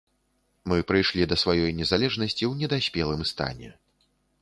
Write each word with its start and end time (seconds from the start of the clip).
Мы 0.73 0.77
прыйшлі 0.91 1.27
да 1.35 1.37
сваёй 1.43 1.71
незалежнасці 1.81 2.35
ў 2.35 2.53
недаспелым 2.65 3.21
стане. 3.35 3.69